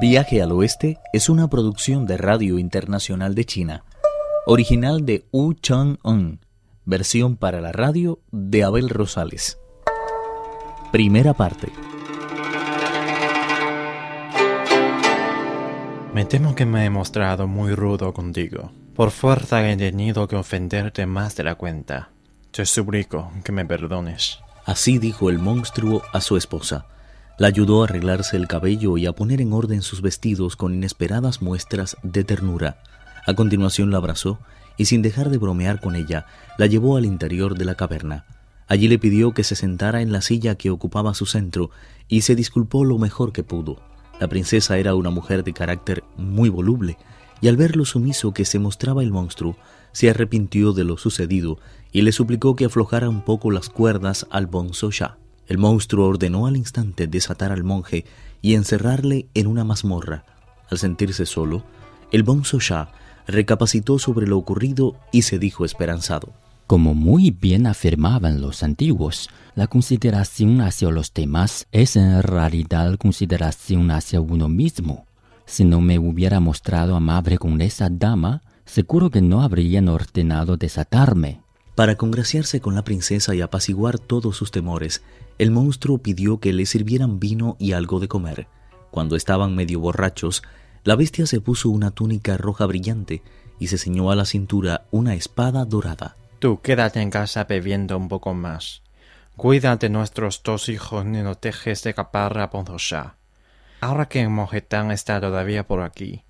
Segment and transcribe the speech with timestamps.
[0.00, 3.84] Viaje al Oeste es una producción de Radio Internacional de China,
[4.44, 6.40] original de Wu Chang-un,
[6.84, 9.58] versión para la radio de Abel Rosales.
[10.90, 11.68] Primera parte.
[16.12, 18.72] Me temo que me he mostrado muy rudo contigo.
[18.96, 22.10] Por fuerza he tenido que ofenderte más de la cuenta.
[22.50, 24.40] Te suplico que me perdones.
[24.64, 26.86] Así dijo el monstruo a su esposa.
[27.36, 31.42] La ayudó a arreglarse el cabello y a poner en orden sus vestidos con inesperadas
[31.42, 32.80] muestras de ternura.
[33.26, 34.38] A continuación la abrazó
[34.76, 36.26] y sin dejar de bromear con ella,
[36.58, 38.24] la llevó al interior de la caverna.
[38.68, 41.70] Allí le pidió que se sentara en la silla que ocupaba su centro
[42.08, 43.80] y se disculpó lo mejor que pudo.
[44.20, 46.96] La princesa era una mujer de carácter muy voluble,
[47.40, 49.56] y al ver lo sumiso que se mostraba el monstruo,
[49.92, 51.58] se arrepintió de lo sucedido
[51.92, 55.18] y le suplicó que aflojara un poco las cuerdas al bonzo Shah.
[55.46, 58.04] El monstruo ordenó al instante desatar al monje
[58.40, 60.24] y encerrarle en una mazmorra.
[60.70, 61.64] Al sentirse solo,
[62.12, 62.58] el bonzo
[63.26, 66.32] recapacitó sobre lo ocurrido y se dijo esperanzado.
[66.66, 73.90] Como muy bien afirmaban los antiguos, la consideración hacia los demás es en realidad consideración
[73.90, 75.06] hacia uno mismo.
[75.44, 81.43] Si no me hubiera mostrado amable con esa dama, seguro que no habrían ordenado desatarme.
[81.74, 85.02] Para congraciarse con la princesa y apaciguar todos sus temores,
[85.38, 88.46] el monstruo pidió que le sirvieran vino y algo de comer.
[88.92, 90.44] Cuando estaban medio borrachos,
[90.84, 93.22] la bestia se puso una túnica roja brillante
[93.58, 96.16] y se ceñó a la cintura una espada dorada.
[96.38, 98.82] Tú quédate en casa bebiendo un poco más.
[99.36, 103.16] Cuida de nuestros dos hijos y no dejes de escapar a Ponzosha.
[103.80, 106.22] Ahora que Mojetán está todavía por aquí,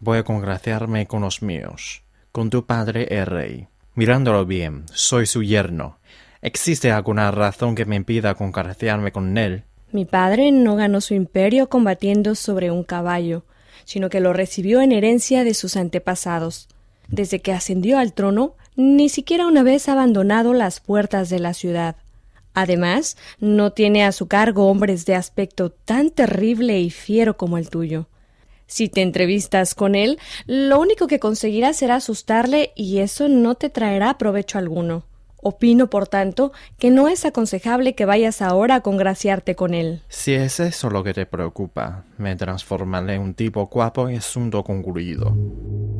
[0.00, 3.68] voy a congraciarme con los míos, con tu padre el rey.
[3.96, 5.98] Mirándolo bien, soy su yerno.
[6.42, 9.64] ¿Existe alguna razón que me impida congraciarme con él?
[9.90, 13.46] Mi padre no ganó su imperio combatiendo sobre un caballo,
[13.86, 16.68] sino que lo recibió en herencia de sus antepasados.
[17.08, 21.54] Desde que ascendió al trono, ni siquiera una vez ha abandonado las puertas de la
[21.54, 21.96] ciudad.
[22.52, 27.70] Además, no tiene a su cargo hombres de aspecto tan terrible y fiero como el
[27.70, 28.08] tuyo.
[28.66, 33.70] Si te entrevistas con él, lo único que conseguirás será asustarle y eso no te
[33.70, 35.04] traerá provecho alguno.
[35.48, 40.02] Opino, por tanto, que no es aconsejable que vayas ahora a congraciarte con él.
[40.08, 44.64] Si es eso lo que te preocupa, me transformaré en un tipo guapo y asunto
[44.64, 45.36] concluido.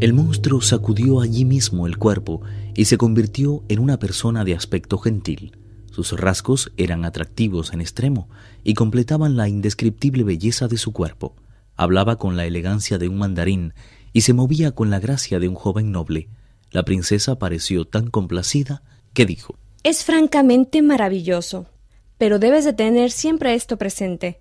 [0.00, 2.42] El monstruo sacudió allí mismo el cuerpo
[2.74, 5.58] y se convirtió en una persona de aspecto gentil.
[5.90, 8.28] Sus rasgos eran atractivos en extremo
[8.62, 11.34] y completaban la indescriptible belleza de su cuerpo.
[11.76, 13.74] Hablaba con la elegancia de un mandarín
[14.12, 16.28] y se movía con la gracia de un joven noble.
[16.70, 18.82] La princesa pareció tan complacida
[19.14, 21.66] que dijo Es francamente maravilloso,
[22.18, 24.40] pero debes de tener siempre esto presente.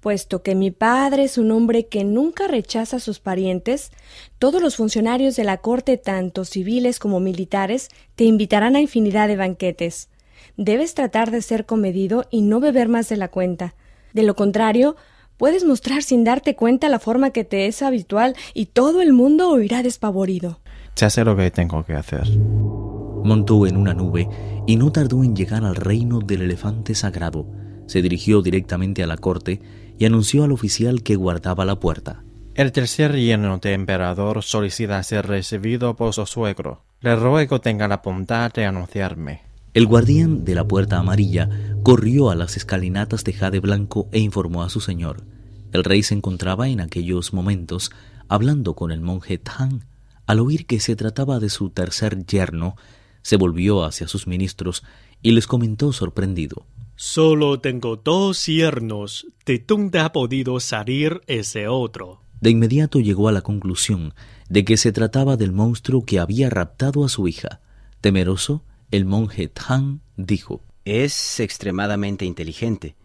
[0.00, 3.90] Puesto que mi padre es un hombre que nunca rechaza a sus parientes,
[4.38, 9.36] todos los funcionarios de la corte, tanto civiles como militares, te invitarán a infinidad de
[9.36, 10.08] banquetes.
[10.56, 13.74] Debes tratar de ser comedido y no beber más de la cuenta.
[14.12, 14.96] De lo contrario,
[15.38, 19.48] puedes mostrar sin darte cuenta la forma que te es habitual y todo el mundo
[19.50, 20.60] oirá despavorido.
[20.96, 22.28] Ya sé lo que tengo que hacer.
[22.28, 24.28] Montó en una nube
[24.66, 27.46] y no tardó en llegar al reino del elefante sagrado.
[27.86, 29.62] Se dirigió directamente a la corte
[29.98, 32.22] y anunció al oficial que guardaba la puerta.
[32.54, 36.82] El tercer yerno de emperador solicita ser recibido por su suegro.
[37.00, 39.42] Le ruego tenga la bondad de anunciarme.
[39.74, 41.48] El guardián de la puerta amarilla
[41.88, 45.24] corrió a las escalinatas de jade blanco e informó a su señor.
[45.72, 47.92] El rey se encontraba en aquellos momentos
[48.28, 49.86] hablando con el monje Tang.
[50.26, 52.76] Al oír que se trataba de su tercer yerno,
[53.22, 54.84] se volvió hacia sus ministros
[55.22, 56.66] y les comentó sorprendido.
[56.94, 59.26] Solo tengo dos yernos.
[59.46, 62.20] ¿De dónde ha podido salir ese otro?
[62.42, 64.12] De inmediato llegó a la conclusión
[64.50, 67.62] de que se trataba del monstruo que había raptado a su hija.
[68.02, 72.96] Temeroso, el monje Tang dijo Es extremadamente inteligente,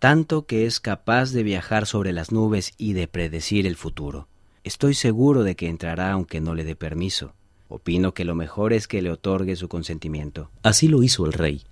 [0.00, 4.26] tanto que es capaz de viajar sobre las nubes y de predecir el futuro.
[4.64, 7.34] Estoy seguro de que entrará aunque no le dé permiso.
[7.68, 10.50] Opino que lo mejor es que le otorgue su consentimiento.
[10.64, 11.62] Así lo hizo el rey,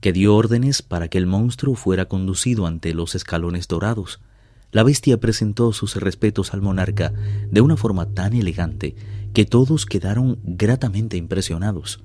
[0.00, 4.20] que dio órdenes para que el monstruo fuera conducido ante los escalones dorados.
[4.72, 7.12] La bestia presentó sus respetos al monarca
[7.50, 8.96] de una forma tan elegante
[9.34, 12.02] que todos quedaron gratamente impresionados.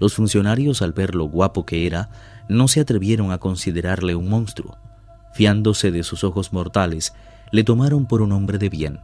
[0.00, 2.10] Los funcionarios, al ver lo guapo que era,
[2.48, 4.78] no se atrevieron a considerarle un monstruo.
[5.34, 7.12] Fiándose de sus ojos mortales,
[7.52, 9.00] le tomaron por un hombre de bien.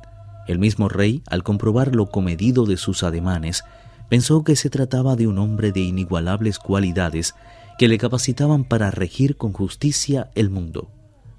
[0.48, 3.62] El mismo rey, al comprobar lo comedido de sus ademanes,
[4.08, 7.34] pensó que se trataba de un hombre de inigualables cualidades
[7.78, 10.88] que le capacitaban para regir con justicia el mundo.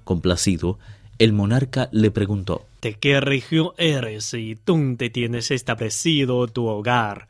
[0.04, 0.78] Complacido,
[1.18, 7.26] el monarca le preguntó ¿De qué región eres y dónde tienes establecido tu hogar?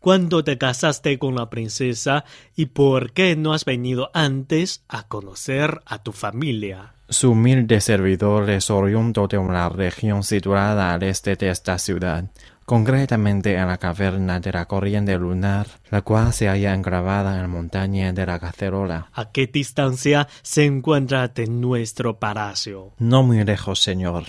[0.00, 2.24] ¿Cuándo te casaste con la princesa
[2.54, 6.94] y por qué no has venido antes a conocer a tu familia?
[7.08, 12.30] Su humilde servidor es oriundo de una región situada al este de esta ciudad,
[12.64, 17.48] concretamente en la caverna de la corriente lunar, la cual se halla enclavada en la
[17.48, 19.08] montaña de la cacerola.
[19.14, 22.92] ¿A qué distancia se encuentra de nuestro palacio?
[22.98, 24.24] No muy lejos, señor.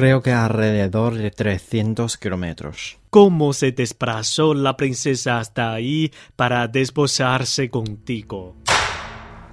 [0.00, 2.98] Creo que alrededor de 300 kilómetros.
[3.10, 8.56] ¿Cómo se desplazó la princesa hasta ahí para desposarse contigo?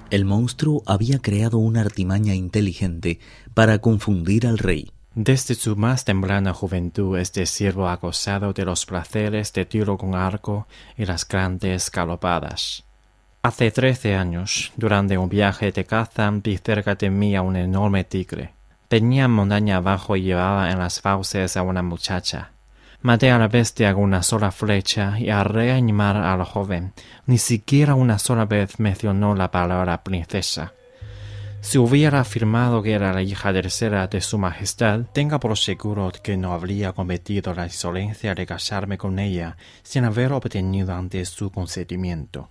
[0.10, 3.20] El monstruo había creado una artimaña inteligente
[3.54, 4.90] para confundir al rey.
[5.16, 10.16] Desde su más temprana juventud este siervo ha gozado de los placeres de tiro con
[10.16, 10.66] arco
[10.96, 12.86] y las grandes galopadas.
[13.42, 18.06] Hace trece años, durante un viaje de caza, vi cerca de mí a un enorme
[18.06, 18.57] tigre.
[18.88, 22.52] Tenía montaña abajo y llevaba en las fauces a una muchacha.
[23.02, 26.94] Maté a la bestia con una sola flecha y al reanimar al joven,
[27.26, 30.74] ni siquiera una sola vez mencionó la palabra princesa.
[31.60, 36.38] Si hubiera afirmado que era la hija tercera de su majestad, tenga por seguro que
[36.38, 42.50] no habría cometido la insolencia de casarme con ella sin haber obtenido antes su consentimiento.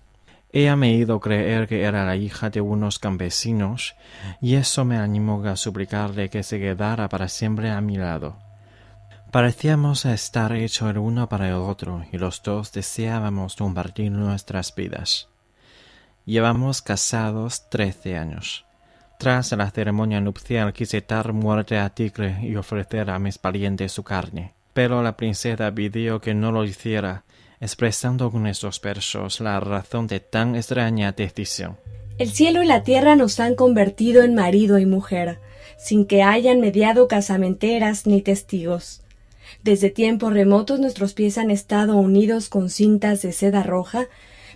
[0.57, 3.95] Ella me hizo creer que era la hija de unos campesinos,
[4.41, 8.37] y eso me animó a suplicarle que se quedara para siempre a mi lado.
[9.29, 15.29] Parecíamos estar hechos el uno para el otro, y los dos deseábamos compartir nuestras vidas.
[16.25, 18.65] Llevamos casados trece años.
[19.19, 24.01] Tras la ceremonia nupcial quise dar muerte a Tigre y ofrecer a mis parientes su
[24.01, 24.55] carne.
[24.73, 27.25] Pero la princesa pidió que no lo hiciera,
[27.59, 31.77] expresando con estos versos la razón de tan extraña decisión.
[32.17, 35.39] El cielo y la tierra nos han convertido en marido y mujer,
[35.77, 39.01] sin que hayan mediado casamenteras ni testigos.
[39.63, 44.07] Desde tiempos remotos nuestros pies han estado unidos con cintas de seda roja,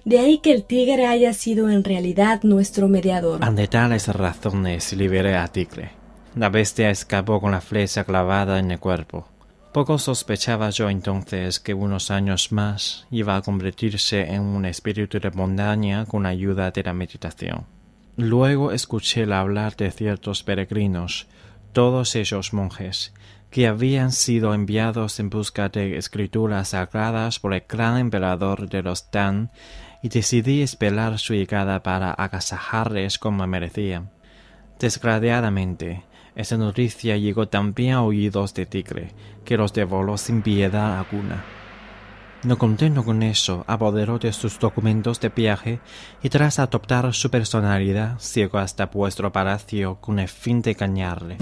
[0.05, 3.43] de ahí que el tigre haya sido en realidad nuestro mediador.
[3.43, 5.91] Ante tales razones liberé a Tigre.
[6.35, 9.27] La bestia escapó con la flecha clavada en el cuerpo.
[9.73, 15.31] Poco sospechaba yo entonces que unos años más iba a convertirse en un espíritu de
[15.31, 17.65] montaña con ayuda de la meditación.
[18.17, 21.27] Luego escuché hablar de ciertos peregrinos,
[21.71, 23.13] todos ellos monjes,
[23.49, 29.09] que habían sido enviados en busca de escrituras sagradas por el gran emperador de los
[29.09, 29.51] Tan
[30.03, 34.09] y decidí esperar su llegada para agasajarles como merecían.
[34.79, 36.03] Desgraciadamente,
[36.35, 39.11] esa noticia llegó también a oídos de Tigre,
[39.43, 41.43] que los devoró sin piedad alguna.
[42.43, 45.79] No contento con eso, apoderó de sus documentos de viaje
[46.23, 51.37] y tras adoptar su personalidad, llegó hasta vuestro palacio con el fin de engañarle.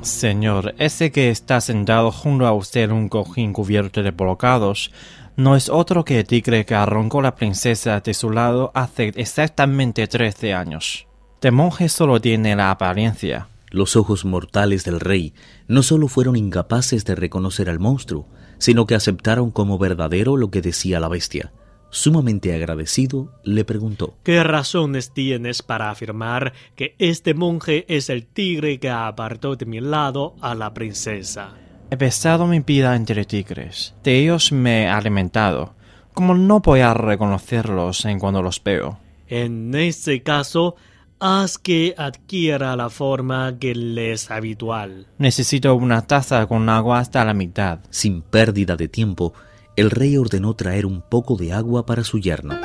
[0.00, 4.90] Señor, ese que está sentado junto a usted en un cojín cubierto de brocados
[5.36, 10.54] no es otro que tigre que arrancó la princesa de su lado hace exactamente trece
[10.54, 11.07] años.
[11.40, 13.46] De monje solo tiene la apariencia.
[13.70, 15.34] Los ojos mortales del rey
[15.68, 18.26] no solo fueron incapaces de reconocer al monstruo,
[18.58, 21.52] sino que aceptaron como verdadero lo que decía la bestia.
[21.90, 28.80] Sumamente agradecido, le preguntó ¿Qué razones tienes para afirmar que este monje es el tigre
[28.80, 31.52] que apartó de mi lado a la princesa?
[31.90, 33.94] He pesado mi vida entre tigres.
[34.02, 35.74] De ellos me he alimentado.
[36.14, 38.98] Como no voy a reconocerlos en cuando los veo.
[39.28, 40.74] En ese caso,
[41.20, 45.06] haz que adquiera la forma que le es habitual.
[45.18, 47.80] Necesito una taza con agua hasta la mitad.
[47.90, 49.34] Sin pérdida de tiempo,
[49.76, 52.58] el rey ordenó traer un poco de agua para su yerno.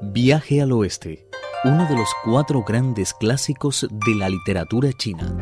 [0.00, 1.26] Viaje al oeste,
[1.64, 5.36] uno de los cuatro grandes clásicos de la literatura china.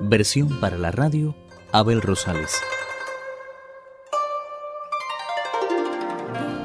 [0.00, 1.34] Versión para la radio,
[1.72, 2.62] Abel Rosales.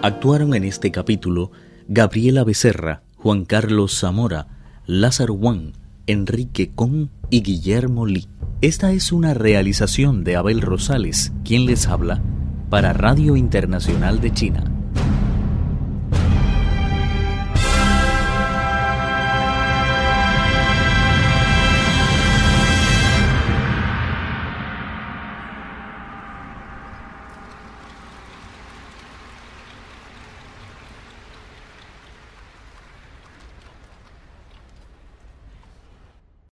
[0.01, 1.51] Actuaron en este capítulo
[1.89, 4.47] Gabriela Becerra, Juan Carlos Zamora,
[4.85, 5.73] Lázaro Juan,
[6.07, 8.29] Enrique Con y Guillermo Lee.
[8.61, 12.21] Esta es una realización de Abel Rosales, quien les habla,
[12.69, 14.68] para Radio Internacional de China.